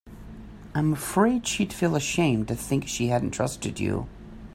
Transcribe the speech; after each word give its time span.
I'm 0.73 0.93
afraid 0.93 1.45
she'd 1.45 1.71
feel 1.71 1.95
ashamed 1.95 2.47
to 2.47 2.55
think 2.55 2.87
she 2.87 3.09
hadn't 3.09 3.35
trusted 3.35 3.79
you. 3.79 4.07